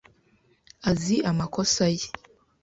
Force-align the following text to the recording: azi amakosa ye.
azi 0.89 1.15
amakosa 1.29 1.83
ye. 1.95 2.07